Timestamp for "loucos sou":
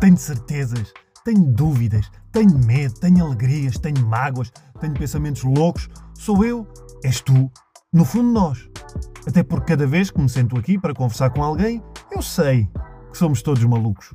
5.42-6.44